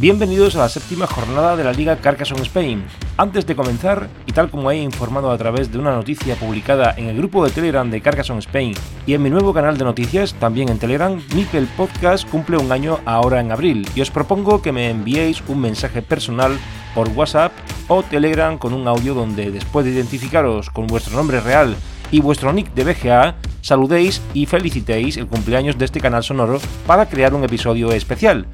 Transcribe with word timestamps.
Bienvenidos 0.00 0.54
a 0.54 0.60
la 0.60 0.68
séptima 0.68 1.08
jornada 1.08 1.56
de 1.56 1.64
la 1.64 1.72
Liga 1.72 1.96
Carcassonne 1.96 2.42
Spain. 2.42 2.84
Antes 3.16 3.46
de 3.46 3.56
comenzar, 3.56 4.08
y 4.26 4.32
tal 4.32 4.48
como 4.48 4.70
he 4.70 4.76
informado 4.76 5.28
a 5.32 5.36
través 5.36 5.72
de 5.72 5.78
una 5.78 5.90
noticia 5.90 6.36
publicada 6.36 6.94
en 6.96 7.08
el 7.08 7.16
grupo 7.16 7.44
de 7.44 7.50
Telegram 7.50 7.90
de 7.90 8.00
Carcassonne 8.00 8.38
Spain 8.38 8.74
y 9.08 9.14
en 9.14 9.22
mi 9.24 9.28
nuevo 9.28 9.52
canal 9.52 9.76
de 9.76 9.82
noticias, 9.82 10.34
también 10.34 10.68
en 10.68 10.78
Telegram, 10.78 11.20
Mipel 11.34 11.66
Podcast 11.76 12.30
cumple 12.30 12.58
un 12.58 12.70
año 12.70 13.00
ahora 13.06 13.40
en 13.40 13.50
abril 13.50 13.88
y 13.96 14.00
os 14.00 14.12
propongo 14.12 14.62
que 14.62 14.70
me 14.70 14.88
enviéis 14.88 15.42
un 15.48 15.62
mensaje 15.62 16.00
personal 16.00 16.56
por 16.94 17.08
WhatsApp 17.08 17.50
o 17.88 18.04
Telegram 18.04 18.56
con 18.56 18.74
un 18.74 18.86
audio 18.86 19.14
donde 19.14 19.50
después 19.50 19.84
de 19.84 19.90
identificaros 19.90 20.70
con 20.70 20.86
vuestro 20.86 21.16
nombre 21.16 21.40
real 21.40 21.74
y 22.12 22.20
vuestro 22.20 22.52
nick 22.52 22.72
de 22.72 22.84
BGA, 22.84 23.34
saludéis 23.62 24.22
y 24.32 24.46
felicitéis 24.46 25.16
el 25.16 25.26
cumpleaños 25.26 25.76
de 25.76 25.86
este 25.86 26.00
canal 26.00 26.22
sonoro 26.22 26.60
para 26.86 27.06
crear 27.08 27.34
un 27.34 27.42
episodio 27.42 27.90
especial. 27.90 28.46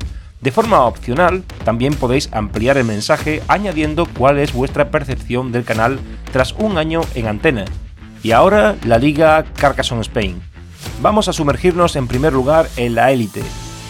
De 0.45 0.53
forma 0.53 0.85
opcional, 0.85 1.43
también 1.65 1.95
podéis 1.95 2.29
ampliar 2.31 2.77
el 2.77 2.85
mensaje 2.85 3.43
añadiendo 3.49 4.05
cuál 4.05 4.39
es 4.39 4.53
vuestra 4.53 4.91
percepción 4.91 5.53
del 5.53 5.65
canal 5.65 5.99
tras 6.33 6.53
un 6.59 6.77
año 6.77 7.01
en 7.15 7.29
antena. 7.29 7.65
Y 8.23 8.33
ahora 8.33 8.77
la 8.85 8.99
Liga 8.99 9.43
Carcassonne 9.57 10.03
Spain. 10.03 10.43
Vamos 11.01 11.29
a 11.29 11.33
sumergirnos 11.33 11.97
en 11.97 12.09
primer 12.09 12.35
lugar 12.35 12.69
en 12.77 12.95
la 12.95 13.11
élite, 13.11 13.43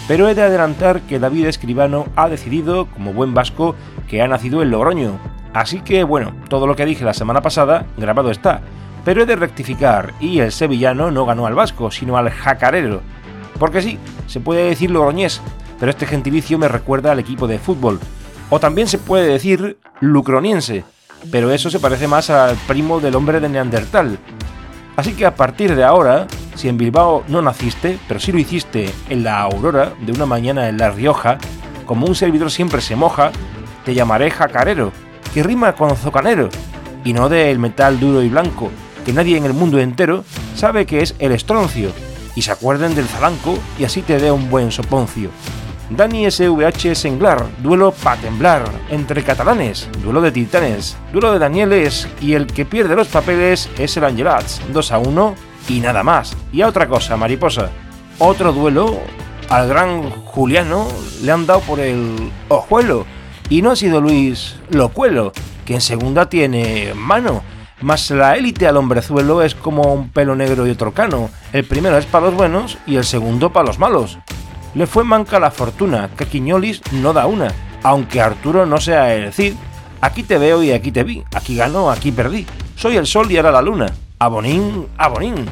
pero 0.06 0.28
he 0.28 0.36
de 0.36 0.42
adelantar 0.42 1.00
que 1.00 1.18
David 1.18 1.46
Escribano 1.46 2.06
ha 2.14 2.28
decidido, 2.28 2.86
como 2.86 3.12
buen 3.12 3.34
vasco, 3.34 3.74
que 4.08 4.22
ha 4.22 4.28
nacido 4.28 4.62
en 4.62 4.70
Logroño. 4.70 5.18
Así 5.54 5.80
que 5.80 6.04
bueno, 6.04 6.36
todo 6.48 6.68
lo 6.68 6.76
que 6.76 6.86
dije 6.86 7.04
la 7.04 7.14
semana 7.14 7.42
pasada 7.42 7.84
grabado 7.96 8.30
está, 8.30 8.60
pero 9.04 9.24
he 9.24 9.26
de 9.26 9.34
rectificar 9.34 10.14
y 10.20 10.38
el 10.38 10.52
sevillano 10.52 11.10
no 11.10 11.26
ganó 11.26 11.46
al 11.46 11.56
vasco, 11.56 11.90
sino 11.90 12.16
al 12.16 12.30
jacarero. 12.30 13.00
Porque 13.58 13.82
sí, 13.82 13.98
se 14.28 14.38
puede 14.38 14.68
decir 14.68 14.92
logroñés, 14.92 15.42
pero 15.84 15.90
este 15.90 16.06
gentilicio 16.06 16.56
me 16.56 16.66
recuerda 16.66 17.12
al 17.12 17.18
equipo 17.18 17.46
de 17.46 17.58
fútbol. 17.58 18.00
O 18.48 18.58
también 18.58 18.88
se 18.88 18.96
puede 18.96 19.28
decir 19.28 19.76
lucroniense, 20.00 20.82
pero 21.30 21.50
eso 21.52 21.68
se 21.68 21.78
parece 21.78 22.08
más 22.08 22.30
al 22.30 22.56
primo 22.66 23.00
del 23.00 23.14
hombre 23.14 23.38
de 23.38 23.50
Neandertal. 23.50 24.18
Así 24.96 25.12
que 25.12 25.26
a 25.26 25.34
partir 25.34 25.76
de 25.76 25.84
ahora, 25.84 26.26
si 26.54 26.70
en 26.70 26.78
Bilbao 26.78 27.22
no 27.28 27.42
naciste, 27.42 27.98
pero 28.08 28.18
sí 28.18 28.32
lo 28.32 28.38
hiciste 28.38 28.94
en 29.10 29.24
la 29.24 29.42
aurora 29.42 29.92
de 30.00 30.12
una 30.12 30.24
mañana 30.24 30.70
en 30.70 30.78
La 30.78 30.88
Rioja, 30.90 31.36
como 31.84 32.06
un 32.06 32.14
servidor 32.14 32.50
siempre 32.50 32.80
se 32.80 32.96
moja, 32.96 33.30
te 33.84 33.92
llamaré 33.92 34.30
jacarero, 34.30 34.90
que 35.34 35.42
rima 35.42 35.74
con 35.74 35.94
zocanero, 35.98 36.48
y 37.04 37.12
no 37.12 37.28
del 37.28 37.58
metal 37.58 38.00
duro 38.00 38.22
y 38.22 38.30
blanco, 38.30 38.70
que 39.04 39.12
nadie 39.12 39.36
en 39.36 39.44
el 39.44 39.52
mundo 39.52 39.78
entero 39.78 40.24
sabe 40.54 40.86
que 40.86 41.02
es 41.02 41.14
el 41.18 41.32
estroncio, 41.32 41.90
y 42.34 42.40
se 42.40 42.52
acuerden 42.52 42.94
del 42.94 43.06
zalanco 43.06 43.58
y 43.78 43.84
así 43.84 44.00
te 44.00 44.18
dé 44.18 44.30
un 44.30 44.48
buen 44.48 44.72
soponcio. 44.72 45.28
Dani 45.90 46.30
SVH 46.30 46.94
Senglar, 46.94 47.44
duelo 47.58 47.92
pa' 47.92 48.16
temblar, 48.16 48.64
entre 48.90 49.22
catalanes, 49.22 49.88
duelo 50.02 50.22
de 50.22 50.32
titanes, 50.32 50.96
duelo 51.12 51.32
de 51.32 51.38
Danieles 51.38 52.08
y 52.22 52.32
el 52.32 52.46
que 52.46 52.64
pierde 52.64 52.96
los 52.96 53.08
papeles 53.08 53.68
es 53.78 53.96
el 53.98 54.04
Angelats, 54.04 54.62
2 54.72 54.92
a 54.92 54.98
1 54.98 55.34
y 55.68 55.80
nada 55.80 56.02
más. 56.02 56.34
Y 56.52 56.62
a 56.62 56.68
otra 56.68 56.88
cosa, 56.88 57.18
mariposa, 57.18 57.70
otro 58.18 58.52
duelo 58.52 58.98
al 59.50 59.68
gran 59.68 60.10
Juliano 60.10 60.88
le 61.22 61.30
han 61.30 61.46
dado 61.46 61.60
por 61.60 61.80
el 61.80 62.32
ojuelo 62.48 63.04
y 63.50 63.60
no 63.60 63.70
ha 63.70 63.76
sido 63.76 64.00
Luis 64.00 64.56
Locuelo, 64.70 65.32
que 65.66 65.74
en 65.74 65.82
segunda 65.82 66.30
tiene 66.30 66.94
mano. 66.94 67.42
Más 67.82 68.10
la 68.10 68.36
élite 68.36 68.66
al 68.66 68.78
hombrezuelo 68.78 69.42
es 69.42 69.54
como 69.54 69.92
un 69.92 70.08
pelo 70.08 70.34
negro 70.34 70.66
y 70.66 70.70
otro 70.70 70.92
cano. 70.94 71.28
El 71.52 71.64
primero 71.64 71.98
es 71.98 72.06
para 72.06 72.26
los 72.26 72.34
buenos 72.34 72.78
y 72.86 72.96
el 72.96 73.04
segundo 73.04 73.52
para 73.52 73.66
los 73.66 73.78
malos 73.78 74.18
le 74.74 74.86
fue 74.86 75.04
manca 75.04 75.38
la 75.38 75.50
fortuna, 75.50 76.10
que 76.16 76.26
Quiñolis 76.26 76.80
no 76.92 77.12
da 77.12 77.26
una, 77.26 77.52
aunque 77.82 78.20
Arturo 78.20 78.66
no 78.66 78.80
sea 78.80 79.14
el 79.14 79.32
Cid. 79.32 79.54
Aquí 80.00 80.22
te 80.22 80.38
veo 80.38 80.62
y 80.62 80.72
aquí 80.72 80.92
te 80.92 81.04
vi, 81.04 81.22
aquí 81.34 81.56
ganó, 81.56 81.90
aquí 81.90 82.12
perdí. 82.12 82.46
Soy 82.76 82.96
el 82.96 83.06
sol 83.06 83.30
y 83.30 83.36
ahora 83.36 83.52
la 83.52 83.62
luna. 83.62 83.86
Abonín, 84.18 84.86
abonín. 84.98 85.46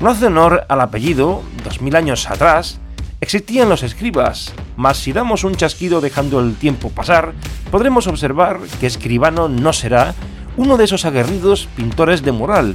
No 0.00 0.10
hace 0.10 0.26
honor 0.26 0.66
al 0.68 0.80
apellido, 0.80 1.42
dos 1.64 1.80
mil 1.80 1.96
años 1.96 2.28
atrás, 2.28 2.80
existían 3.20 3.68
los 3.68 3.82
escribas, 3.82 4.52
mas 4.76 4.98
si 4.98 5.12
damos 5.12 5.44
un 5.44 5.54
chasquido 5.54 6.00
dejando 6.00 6.40
el 6.40 6.56
tiempo 6.56 6.90
pasar, 6.90 7.32
podremos 7.70 8.06
observar 8.06 8.58
que 8.80 8.86
escribano 8.86 9.48
no 9.48 9.72
será 9.72 10.14
uno 10.56 10.76
de 10.76 10.84
esos 10.84 11.04
aguerridos 11.04 11.68
pintores 11.76 12.22
de 12.22 12.32
moral, 12.32 12.74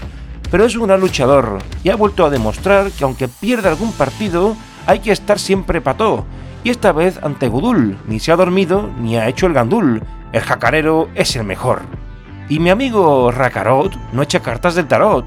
pero 0.50 0.66
es 0.66 0.76
un 0.76 0.88
gran 0.88 1.00
luchador 1.00 1.60
y 1.84 1.90
ha 1.90 1.96
vuelto 1.96 2.26
a 2.26 2.30
demostrar 2.30 2.90
que 2.92 3.04
aunque 3.04 3.28
pierda 3.28 3.70
algún 3.70 3.92
partido, 3.92 4.56
hay 4.90 5.00
que 5.00 5.12
estar 5.12 5.38
siempre 5.38 5.82
pató, 5.82 6.26
y 6.64 6.72
esta 6.72 6.92
vez 6.92 7.20
ante 7.22 7.48
Gudul, 7.48 8.00
ni 8.08 8.20
se 8.20 8.32
ha 8.32 8.36
dormido 8.36 8.90
ni 9.00 9.18
ha 9.18 9.28
hecho 9.28 9.46
el 9.46 9.54
gandul, 9.54 10.02
el 10.32 10.42
jacarero 10.42 11.10
es 11.14 11.36
el 11.36 11.44
mejor. 11.44 11.84
Y 12.50 12.58
mi 12.58 12.72
amigo 12.72 13.30
Rakarot 13.30 13.96
no 14.14 14.24
echa 14.24 14.40
cartas 14.40 14.74
del 14.74 14.88
tarot, 14.88 15.26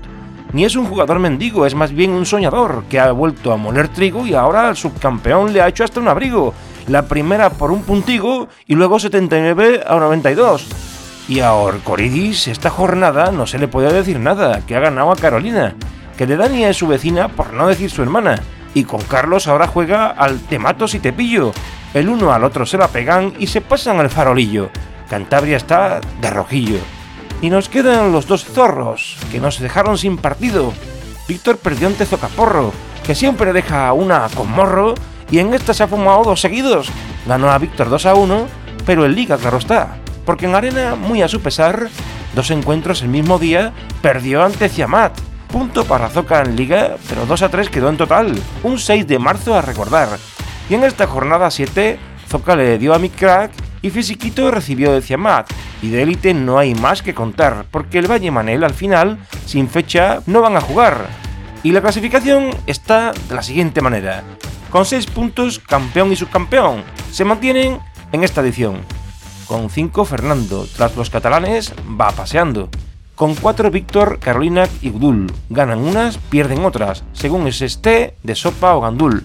ni 0.53 0.65
es 0.65 0.75
un 0.75 0.87
jugador 0.87 1.21
mendigo, 1.21 1.65
es 1.65 1.77
más 1.77 1.93
bien 1.93 2.11
un 2.11 2.27
soñador 2.27 2.83
que 2.91 2.99
ha 2.99 3.12
vuelto 3.12 3.53
a 3.53 3.56
moler 3.56 3.87
trigo 3.87 4.27
y 4.27 4.34
ahora 4.34 4.67
al 4.67 4.77
subcampeón 4.77 5.53
le 5.53 5.62
ha 5.62 5.69
hecho 5.69 5.84
hasta 5.84 6.00
un 6.00 6.09
abrigo. 6.09 6.55
La 6.89 7.03
primera 7.03 7.49
por 7.50 7.71
un 7.71 7.83
puntigo 7.83 8.49
y 8.67 8.75
luego 8.75 8.99
79 8.99 9.84
a 9.87 9.94
92. 9.94 10.67
Y 11.29 11.39
a 11.39 11.53
Orcoridis 11.53 12.49
esta 12.49 12.69
jornada 12.69 13.31
no 13.31 13.47
se 13.47 13.61
le 13.61 13.69
puede 13.69 13.93
decir 13.93 14.19
nada, 14.19 14.61
que 14.67 14.75
ha 14.75 14.81
ganado 14.81 15.12
a 15.12 15.17
Carolina, 15.17 15.77
que 16.19 16.27
de 16.27 16.37
Dani 16.37 16.65
es 16.65 16.77
su 16.77 16.89
vecina 16.89 17.29
por 17.29 17.53
no 17.53 17.69
decir 17.69 17.91
su 17.91 18.03
hermana, 18.03 18.43
y 18.75 18.84
con 18.84 19.00
Carlos 19.03 19.49
ahora 19.49 19.66
juega 19.66 20.06
al 20.09 20.41
te 20.41 20.59
mato 20.59 20.88
si 20.88 20.99
te 20.99 21.12
pillo. 21.12 21.53
El 21.94 22.09
uno 22.09 22.33
al 22.33 22.44
otro 22.44 22.65
se 22.65 22.78
la 22.78 22.88
pegan 22.88 23.34
y 23.38 23.47
se 23.47 23.60
pasan 23.60 24.00
al 24.00 24.10
farolillo. 24.10 24.71
Cantabria 25.10 25.56
está 25.56 26.00
de 26.21 26.31
rojillo. 26.31 26.78
Y 27.43 27.50
nos 27.50 27.69
quedan 27.69 28.12
los 28.12 28.27
dos 28.27 28.44
zorros, 28.44 29.19
que 29.31 29.41
nos 29.41 29.59
dejaron 29.59 29.99
sin 29.99 30.16
partido. 30.16 30.72
Víctor 31.28 31.59
perdió 31.59 31.88
ante 31.88 32.06
Zocaporro, 32.06 32.72
que 33.05 33.15
siempre 33.15 33.53
deja 33.53 33.93
una 33.93 34.28
con 34.34 34.50
morro, 34.50 34.94
y 35.31 35.38
en 35.38 35.53
esta 35.53 35.75
se 35.75 35.82
ha 35.82 35.88
fumado 35.88 36.22
dos 36.25 36.41
seguidos. 36.41 36.88
Ganó 37.27 37.50
a 37.50 37.59
Víctor 37.59 37.91
2 37.91 38.06
a 38.06 38.15
1, 38.15 38.47
pero 38.87 39.05
en 39.05 39.15
Liga 39.15 39.37
claro 39.37 39.59
está, 39.59 39.97
porque 40.25 40.47
en 40.47 40.55
Arena, 40.55 40.94
muy 40.94 41.21
a 41.22 41.28
su 41.28 41.41
pesar, 41.41 41.88
dos 42.34 42.50
encuentros 42.50 43.03
el 43.03 43.09
mismo 43.09 43.38
día, 43.38 43.72
perdió 44.00 44.44
ante 44.44 44.69
Ciamat 44.69 45.12
punto 45.53 45.85
para 45.85 46.09
Zoca 46.09 46.41
en 46.41 46.57
Liga, 46.57 46.97
pero 47.09 47.27
2 47.27 47.43
a 47.43 47.49
3 47.51 47.69
quedó 47.69 47.91
en 47.91 47.99
total. 47.99 48.35
Un 48.65 48.79
6 48.79 49.07
de 49.07 49.19
marzo 49.21 49.55
a 49.55 49.63
recordar. 49.63 50.09
Y 50.69 50.75
en 50.75 50.83
esta 50.83 51.07
jornada 51.07 51.51
7, 51.51 51.99
Zoca 52.29 52.57
le 52.57 52.79
dio 52.79 52.95
a 52.95 52.99
mi 52.99 53.11
crack 53.11 53.53
y 53.83 53.91
Fisiquito 53.91 54.51
recibió 54.51 54.93
de 54.93 55.03
Ciamat. 55.03 55.53
Y 55.83 55.91
de 55.91 56.03
élite 56.03 56.33
no 56.33 56.59
hay 56.59 56.75
más 56.75 57.03
que 57.03 57.15
contar, 57.15 57.67
porque 57.71 57.99
el 57.99 58.11
Valle 58.11 58.31
Manel 58.31 58.65
al 58.65 58.75
final, 58.75 59.19
sin 59.45 59.69
fecha, 59.69 60.23
no 60.27 60.41
van 60.41 60.57
a 60.57 60.61
jugar. 60.61 61.07
Y 61.62 61.73
la 61.73 61.83
clasificación 61.83 62.51
está 62.67 63.12
de 63.12 63.35
la 63.35 63.43
siguiente 63.43 63.83
manera. 63.83 64.25
Con 64.71 64.87
6 64.87 65.07
puntos, 65.07 65.59
campeón 65.59 66.11
y 66.11 66.17
subcampeón. 66.17 66.83
Se 67.12 67.25
mantienen 67.25 67.79
en 68.11 68.25
esta 68.25 68.41
edición. 68.41 68.79
Con 69.47 69.69
5 69.69 70.05
Fernando, 70.07 70.67
tras 70.75 70.97
los 70.97 71.11
catalanes 71.11 71.75
va 72.01 72.11
paseando. 72.11 72.71
Con 73.15 73.34
4 73.34 73.71
Víctor, 73.71 74.19
Carolina 74.19 74.67
y 74.81 74.91
Gdul. 74.91 75.31
Ganan 75.50 75.81
unas, 75.81 76.17
pierden 76.17 76.64
otras, 76.64 77.05
según 77.12 77.47
es 77.47 77.61
esté 77.61 78.17
de 78.23 78.35
sopa 78.35 78.75
o 78.75 78.81
gandul. 78.81 79.25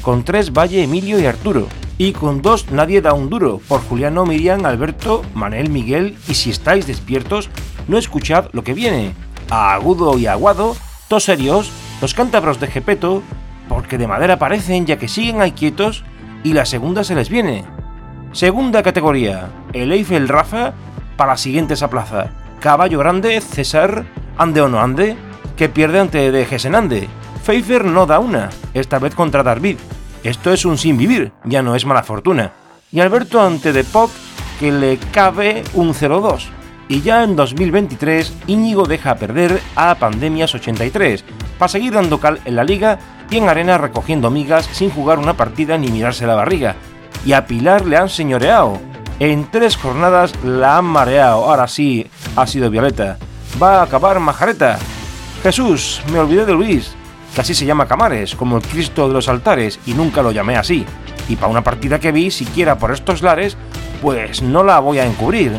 Con 0.00 0.24
3 0.24 0.52
Valle, 0.52 0.82
Emilio 0.82 1.20
y 1.20 1.26
Arturo. 1.26 1.68
Y 1.98 2.12
con 2.12 2.40
2 2.40 2.72
nadie 2.72 3.02
da 3.02 3.12
un 3.12 3.28
duro, 3.28 3.60
por 3.68 3.82
Juliano, 3.82 4.24
Miriam, 4.24 4.64
Alberto, 4.64 5.22
Manel, 5.34 5.68
Miguel, 5.68 6.16
y 6.26 6.34
si 6.34 6.50
estáis 6.50 6.86
despiertos, 6.86 7.50
no 7.86 7.98
escuchad 7.98 8.46
lo 8.52 8.64
que 8.64 8.72
viene. 8.72 9.12
A 9.50 9.74
Agudo 9.74 10.16
y 10.18 10.26
Aguado, 10.26 10.74
todos 11.08 11.24
serios, 11.24 11.70
los 12.00 12.14
cántabros 12.14 12.60
de 12.60 12.68
Gepeto, 12.68 13.22
porque 13.68 13.98
de 13.98 14.06
madera 14.06 14.38
parecen 14.38 14.86
ya 14.86 14.96
que 14.96 15.08
siguen 15.08 15.42
ahí 15.42 15.52
quietos, 15.52 16.02
y 16.44 16.54
la 16.54 16.64
segunda 16.64 17.04
se 17.04 17.14
les 17.14 17.28
viene. 17.28 17.64
Segunda 18.32 18.82
categoría, 18.82 19.50
el 19.72 19.92
Eiffel 19.92 20.28
Rafa 20.28 20.72
para 21.16 21.32
las 21.32 21.40
siguientes 21.40 21.82
a 21.82 21.90
plaza. 21.90 22.30
Caballo 22.60 22.98
Grande, 22.98 23.40
César, 23.40 24.04
ande 24.36 24.60
o 24.60 24.68
no 24.68 24.80
ande, 24.80 25.16
que 25.56 25.68
pierde 25.68 26.00
ante 26.00 26.30
de 26.32 26.44
Gesenande. 26.44 27.08
Pfeiffer 27.44 27.84
no 27.84 28.04
da 28.06 28.18
una, 28.18 28.50
esta 28.74 28.98
vez 28.98 29.14
contra 29.14 29.42
David. 29.42 29.78
Esto 30.24 30.52
es 30.52 30.64
un 30.64 30.76
sin 30.76 30.98
vivir, 30.98 31.32
ya 31.44 31.62
no 31.62 31.76
es 31.76 31.86
mala 31.86 32.02
fortuna. 32.02 32.52
Y 32.90 33.00
Alberto 33.00 33.40
ante 33.40 33.72
de 33.72 33.84
Poc, 33.84 34.10
que 34.58 34.72
le 34.72 34.98
cabe 35.12 35.62
un 35.74 35.94
0-2. 35.94 36.48
Y 36.88 37.02
ya 37.02 37.22
en 37.22 37.36
2023, 37.36 38.32
Íñigo 38.46 38.86
deja 38.86 39.14
perder 39.14 39.60
a 39.76 39.94
Pandemias 39.94 40.54
83 40.54 41.24
para 41.58 41.68
seguir 41.68 41.92
dando 41.92 42.18
cal 42.18 42.40
en 42.44 42.56
la 42.56 42.64
liga 42.64 42.98
y 43.30 43.36
en 43.36 43.48
arena 43.48 43.78
recogiendo 43.78 44.30
migas 44.30 44.68
sin 44.72 44.90
jugar 44.90 45.18
una 45.18 45.34
partida 45.34 45.76
ni 45.76 45.88
mirarse 45.88 46.26
la 46.26 46.34
barriga. 46.34 46.76
Y 47.24 47.34
a 47.34 47.46
Pilar 47.46 47.86
le 47.86 47.98
han 47.98 48.08
señoreado. 48.08 48.80
En 49.20 49.50
tres 49.50 49.76
jornadas 49.76 50.32
la 50.44 50.78
han 50.78 50.84
mareado. 50.84 51.44
Ahora 51.44 51.66
sí, 51.66 52.06
ha 52.36 52.46
sido 52.46 52.70
Violeta. 52.70 53.18
Va 53.60 53.80
a 53.80 53.82
acabar 53.82 54.20
Majareta. 54.20 54.78
Jesús, 55.42 56.00
me 56.12 56.20
olvidé 56.20 56.44
de 56.44 56.52
Luis, 56.52 56.94
que 57.34 57.40
así 57.40 57.52
se 57.52 57.66
llama 57.66 57.88
Camares, 57.88 58.36
como 58.36 58.56
el 58.56 58.62
Cristo 58.62 59.08
de 59.08 59.14
los 59.14 59.28
altares, 59.28 59.80
y 59.86 59.94
nunca 59.94 60.22
lo 60.22 60.30
llamé 60.30 60.56
así. 60.56 60.86
Y 61.28 61.34
para 61.34 61.50
una 61.50 61.64
partida 61.64 61.98
que 61.98 62.12
vi, 62.12 62.30
siquiera 62.30 62.78
por 62.78 62.92
estos 62.92 63.22
lares, 63.22 63.56
pues 64.00 64.40
no 64.40 64.62
la 64.62 64.78
voy 64.78 65.00
a 65.00 65.06
encubrir. 65.06 65.52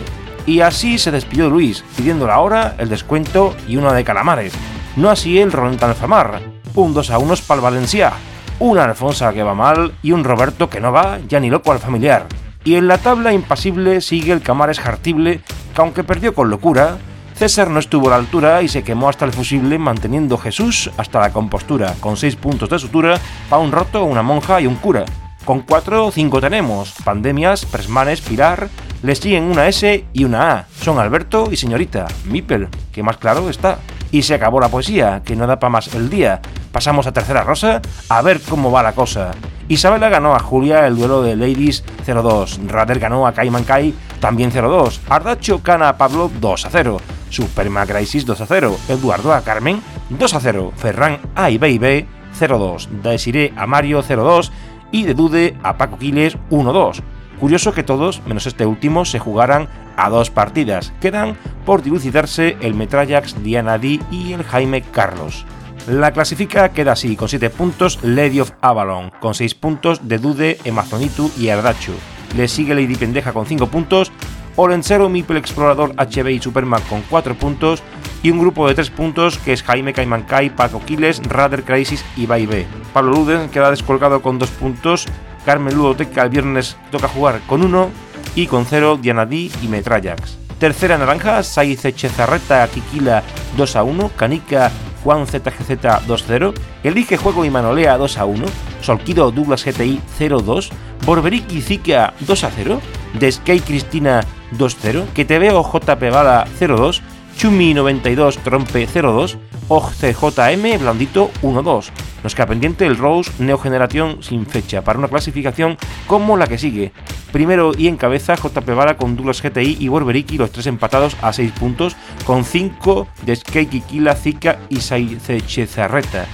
Y 0.46 0.62
así 0.62 0.98
se 0.98 1.12
despidió 1.12 1.50
Luis, 1.50 1.84
pidiendo 1.98 2.28
la 2.28 2.40
hora, 2.40 2.76
el 2.78 2.88
descuento 2.88 3.56
y 3.68 3.76
una 3.76 3.92
de 3.94 4.06
calamares. 4.06 4.54
No 4.96 5.10
así 5.10 5.38
el 5.38 5.52
Ronald 5.52 5.84
Alfamar. 5.84 6.42
Un 6.76 6.94
2 6.94 7.12
a 7.12 7.18
1 7.18 7.34
para 7.46 7.58
el 7.58 7.64
Valencia. 7.64 8.14
Una 8.60 8.86
Alfonsa 8.86 9.34
que 9.34 9.44
va 9.44 9.54
mal 9.54 9.94
y 10.02 10.14
un 10.14 10.24
Roberto 10.24 10.70
que 10.70 10.80
no 10.80 10.94
va 10.94 11.20
ya 11.28 11.42
ni 11.42 11.50
loco 11.50 11.74
al 11.74 11.80
familiar. 11.80 12.26
Y 12.64 12.76
en 12.76 12.88
la 12.88 12.98
tabla 12.98 13.34
impasible 13.34 14.02
sigue 14.02 14.34
el 14.34 14.42
Camares 14.42 14.80
Jartible, 14.80 15.42
que 15.74 15.82
aunque 15.82 16.04
perdió 16.04 16.34
con 16.34 16.50
locura, 16.50 16.98
César 17.36 17.70
no 17.70 17.80
estuvo 17.80 18.08
a 18.08 18.12
la 18.12 18.16
altura 18.18 18.62
y 18.62 18.68
se 18.68 18.84
quemó 18.84 19.08
hasta 19.08 19.24
el 19.24 19.32
fusible 19.32 19.80
manteniendo 19.80 20.38
Jesús 20.38 20.92
hasta 20.98 21.22
la 21.22 21.32
compostura, 21.32 21.96
con 22.02 22.18
6 22.18 22.36
puntos 22.36 22.70
de 22.70 22.80
sutura 22.80 23.18
para 23.50 23.62
un 23.62 23.72
roto, 23.72 24.04
una 24.04 24.22
monja 24.22 24.60
y 24.60 24.68
un 24.68 24.76
cura. 24.76 25.06
Con 25.46 25.62
4 25.62 26.08
o 26.08 26.12
5 26.12 26.42
tenemos, 26.42 26.94
Pandemias, 27.06 27.66
Presmanes, 27.66 28.20
Pilar, 28.20 28.68
le 29.02 29.16
siguen 29.16 29.46
una 29.46 29.70
S 29.70 30.06
y 30.12 30.24
una 30.26 30.52
A. 30.52 30.66
Son 30.82 31.00
Alberto 31.00 31.48
y 31.50 31.56
señorita, 31.56 32.08
Mipel, 32.26 32.68
que 32.92 33.04
más 33.04 33.18
claro 33.18 33.50
está. 33.50 33.80
Y 34.12 34.24
se 34.24 34.34
acabó 34.34 34.60
la 34.60 34.68
poesía, 34.68 35.22
que 35.24 35.38
no 35.38 35.48
da 35.48 35.60
para 35.60 35.72
más 35.72 35.96
el 35.96 36.10
día. 36.10 36.42
Pasamos 36.72 37.08
a 37.08 37.12
tercera 37.12 37.44
rosa, 37.44 37.82
a 38.10 38.22
ver 38.22 38.40
cómo 38.42 38.72
va 38.72 38.84
la 38.84 38.94
cosa. 38.94 39.32
Isabela 39.70 40.10
ganó 40.10 40.36
a 40.36 40.40
Julia 40.40 40.88
el 40.88 40.96
duelo 40.96 41.22
de 41.22 41.36
Ladies 41.36 41.84
0-2. 42.06 42.68
Rader 42.68 43.00
ganó 43.00 43.28
a 43.28 43.34
Kai 43.34 43.50
Mankai 43.50 43.94
también 44.20 44.52
0-2. 44.52 45.00
Ardacho 45.10 45.62
gana 45.64 45.90
a 45.90 45.98
Pablo 45.98 46.32
2-0. 46.42 47.00
Superma 47.30 47.86
Crisis 47.86 48.26
2-0. 48.26 48.76
Eduardo 48.90 49.34
a 49.34 49.42
Carmen 49.42 49.82
2-0. 50.12 50.74
Ferran 50.74 51.20
a 51.36 51.50
Ibeibé 51.50 52.08
0-2. 52.40 52.88
Desiree 53.04 53.54
a 53.56 53.68
Mario 53.68 54.02
0-2. 54.04 54.52
Y 54.92 55.04
de 55.04 55.14
Dude 55.14 55.56
a 55.62 55.78
Paco 55.78 56.00
Quiles 56.00 56.38
1-2. 56.50 57.04
Curioso 57.40 57.72
que 57.72 57.84
todos, 57.84 58.22
menos 58.26 58.48
este 58.48 58.66
último, 58.66 59.06
se 59.06 59.20
jugaran 59.20 59.70
a 59.96 60.10
dos 60.10 60.30
partidas. 60.30 60.92
Quedan 61.00 61.38
por 61.66 61.84
dilucidarse 61.84 62.58
el 62.62 62.74
Metrallax 62.74 63.42
Diana 63.44 63.78
D 63.78 64.00
y 64.12 64.34
el 64.34 64.44
Jaime 64.44 64.82
Carlos. 64.82 65.46
La 65.90 66.12
clasifica 66.12 66.70
queda 66.70 66.92
así, 66.92 67.16
con 67.16 67.28
7 67.28 67.50
puntos 67.50 67.98
Lady 68.04 68.40
of 68.42 68.52
Avalon, 68.62 69.12
con 69.20 69.34
6 69.34 69.56
puntos 69.56 70.08
de 70.08 70.20
Dude, 70.20 70.60
Amazonitu 70.70 71.32
y 71.36 71.50
Ardachu. 71.50 71.94
Le 72.38 72.48
sigue 72.48 72.76
Lady 72.76 72.94
Pendeja 72.94 73.34
con 73.34 73.48
5 73.48 73.66
puntos, 73.68 74.12
Olencero, 74.56 75.10
Mipel 75.10 75.38
Explorador, 75.38 75.96
HB 75.96 76.30
y 76.30 76.40
Superman 76.40 76.84
con 76.88 77.02
4 77.10 77.34
puntos, 77.34 77.82
y 78.22 78.30
un 78.30 78.38
grupo 78.38 78.68
de 78.68 78.76
3 78.76 78.92
puntos 78.92 79.40
que 79.40 79.52
es 79.52 79.64
Jaime 79.64 79.94
Kai, 79.94 80.52
Paco 80.52 80.80
Quiles, 80.86 81.24
Radar 81.24 81.64
Crisis 81.64 82.06
y 82.16 82.28
Baibe. 82.28 82.68
Pablo 82.94 83.14
Luden 83.14 83.50
queda 83.50 83.72
descolgado 83.72 84.22
con 84.22 84.38
2 84.38 84.48
puntos, 84.52 85.08
Carmen 85.44 85.74
Ludoteca 85.74 86.22
el 86.22 86.30
viernes 86.30 86.78
toca 86.92 87.08
jugar 87.08 87.42
con 87.48 87.64
1 87.64 87.90
y 88.36 88.46
con 88.46 88.68
0 88.68 89.00
Diana 89.02 89.26
D 89.26 89.50
y 89.60 89.68
Metrallax. 89.68 90.38
Tercera 90.60 91.00
naranja, 91.00 91.42
Saiz 91.42 91.82
Chezarreta, 91.96 92.68
Kikila 92.68 93.24
2 93.58 93.76
a 93.76 93.84
1, 93.84 94.12
Canica 94.16 94.72
Juan 95.04 95.26
ZGZ 95.26 95.72
2-0, 96.08 96.54
Elige 96.84 97.18
Juego 97.18 97.46
y 97.46 97.50
Manolea 97.50 97.98
2-1, 97.98 98.46
Solquido 98.82 99.32
Douglas 99.32 99.64
GTI 99.66 100.00
0-2, 100.20 100.70
Borberiki 101.06 101.62
Zika 101.62 102.14
2-0, 102.28 102.80
Deskey 103.20 103.60
Cristina 103.60 104.22
2-0, 104.58 105.06
Que 105.14 105.26
te 105.26 105.40
veo 105.40 105.64
JP 105.64 106.12
Bala 106.12 106.48
0-2, 106.60 107.02
Chumi 107.38 107.74
92 107.74 108.38
Trompe 108.40 108.88
02, 108.88 109.38
OCJM 109.70 110.80
Blandito 110.80 111.32
1-2. 111.42 111.90
Nos 112.24 112.36
queda 112.36 112.48
pendiente 112.48 112.86
el 112.86 112.98
Rose 112.98 113.32
Neogeneración 113.40 114.22
sin 114.22 114.46
fecha 114.46 114.84
para 114.84 115.00
una 115.00 115.08
clasificación 115.08 115.78
como 116.06 116.36
la 116.36 116.48
que 116.48 116.58
sigue. 116.58 116.92
Primero 117.32 117.72
y 117.78 117.88
en 117.88 117.98
cabeza 117.98 118.36
JP 118.36 118.68
Bala 118.76 118.98
con 118.98 119.16
Douglas 119.16 119.42
GTI 119.42 119.78
y 119.80 119.88
Borberiki, 119.88 120.38
los 120.38 120.52
tres 120.52 120.68
empatados 120.68 121.16
a 121.22 121.32
6 121.32 121.52
puntos, 121.54 121.96
con 122.26 122.44
5 122.44 123.08
de 123.24 123.36
Skate 123.36 123.86
Kila, 123.86 124.16
Zika 124.16 124.60
y 124.70 124.78
Saizechezarreta. 124.78 126.26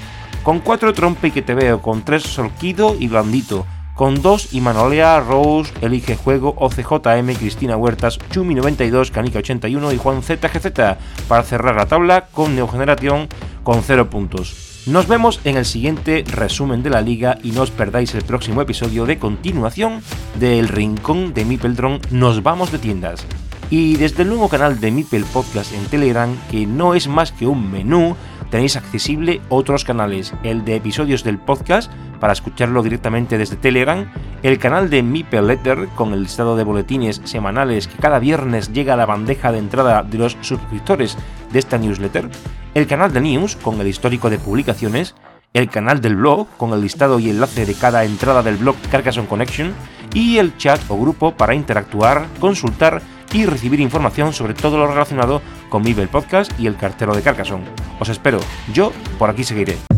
Con 0.43 0.59
4 0.59 0.93
Trompe 0.93 1.27
y 1.27 1.31
que 1.31 1.41
te 1.41 1.53
veo, 1.53 1.81
con 1.81 2.03
3 2.03 2.23
Solquido 2.23 2.95
y 2.99 3.07
Blandito 3.07 3.65
con 3.95 4.21
2 4.21 4.53
Imanolea, 4.53 5.21
Rose, 5.21 5.73
Elige 5.81 6.17
Juego, 6.17 6.53
OCJM, 6.57 7.33
Cristina 7.35 7.77
Huertas, 7.77 8.19
Chumi92, 8.29 9.11
Canica81 9.11 9.93
y 9.93 9.97
Juan 9.97 10.21
ZGZ 10.21 10.97
para 11.27 11.43
cerrar 11.43 11.75
la 11.75 11.85
tabla 11.85 12.27
con 12.31 12.55
Neogeneración 12.55 13.29
con 13.63 13.81
0 13.81 14.09
puntos. 14.09 14.74
Nos 14.87 15.07
vemos 15.07 15.41
en 15.45 15.57
el 15.57 15.65
siguiente 15.65 16.23
resumen 16.27 16.83
de 16.83 16.91
la 16.91 17.01
liga 17.01 17.39
y 17.41 17.49
no 17.51 17.63
os 17.63 17.71
perdáis 17.71 18.13
el 18.13 18.23
próximo 18.23 18.61
episodio 18.61 19.07
de 19.07 19.17
continuación 19.17 20.01
del 20.39 20.67
Rincón 20.67 21.33
de 21.33 21.43
Mipeldron 21.43 21.99
Nos 22.11 22.43
vamos 22.43 22.71
de 22.71 22.77
tiendas. 22.77 23.25
Y 23.71 23.95
desde 23.95 24.21
el 24.21 24.29
nuevo 24.29 24.47
canal 24.47 24.79
de 24.79 24.91
Mipel 24.91 25.25
Podcast 25.25 25.73
en 25.73 25.85
Telegram, 25.85 26.37
que 26.51 26.67
no 26.67 26.93
es 26.93 27.07
más 27.07 27.31
que 27.31 27.47
un 27.47 27.71
menú, 27.71 28.15
tenéis 28.51 28.75
accesible 28.75 29.41
otros 29.49 29.85
canales, 29.85 30.35
el 30.43 30.63
de 30.63 30.75
episodios 30.75 31.23
del 31.23 31.39
podcast 31.39 31.91
para 32.19 32.33
escucharlo 32.33 32.83
directamente 32.83 33.39
desde 33.39 33.55
Telegram, 33.55 34.11
el 34.43 34.59
canal 34.59 34.91
de 34.91 35.01
Mipel 35.01 35.47
Letter 35.47 35.87
con 35.95 36.13
el 36.13 36.21
listado 36.21 36.55
de 36.55 36.63
boletines 36.63 37.21
semanales 37.23 37.87
que 37.87 37.97
cada 37.97 38.19
viernes 38.19 38.71
llega 38.71 38.93
a 38.93 38.97
la 38.97 39.07
bandeja 39.07 39.51
de 39.51 39.57
entrada 39.57 40.03
de 40.03 40.19
los 40.19 40.37
suscriptores 40.41 41.17
de 41.51 41.57
esta 41.57 41.79
newsletter, 41.79 42.29
el 42.75 42.87
canal 42.87 43.13
de 43.13 43.21
News 43.21 43.55
con 43.55 43.79
el 43.79 43.87
histórico 43.87 44.29
de 44.29 44.37
publicaciones, 44.37 45.15
el 45.53 45.69
canal 45.69 46.01
del 46.01 46.17
blog 46.17 46.47
con 46.57 46.73
el 46.73 46.81
listado 46.81 47.19
y 47.19 47.29
enlace 47.29 47.65
de 47.65 47.73
cada 47.73 48.03
entrada 48.03 48.43
del 48.43 48.57
blog 48.57 48.75
Carcassonne 48.91 49.29
Connection 49.29 49.73
y 50.13 50.37
el 50.37 50.57
chat 50.57 50.79
o 50.89 50.99
grupo 50.99 51.31
para 51.31 51.55
interactuar, 51.55 52.27
consultar 52.39 53.01
y 53.31 53.45
recibir 53.45 53.79
información 53.79 54.33
sobre 54.33 54.53
todo 54.53 54.77
lo 54.77 54.87
relacionado 54.87 55.41
con 55.69 55.83
Mibel 55.83 56.09
Podcast 56.09 56.51
y 56.59 56.67
el 56.67 56.75
cartero 56.75 57.15
de 57.15 57.21
Carcassonne. 57.21 57.65
Os 57.99 58.09
espero, 58.09 58.39
yo 58.73 58.91
por 59.17 59.29
aquí 59.29 59.45
seguiré. 59.45 59.94